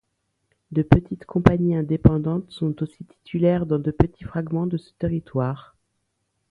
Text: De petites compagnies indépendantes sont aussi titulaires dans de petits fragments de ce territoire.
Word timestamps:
De 0.71 0.81
petites 0.81 1.25
compagnies 1.27 1.75
indépendantes 1.75 2.49
sont 2.49 2.81
aussi 2.81 3.05
titulaires 3.05 3.67
dans 3.67 3.77
de 3.77 3.91
petits 3.91 4.23
fragments 4.23 4.65
de 4.65 4.77
ce 4.77 4.91
territoire. 4.93 5.75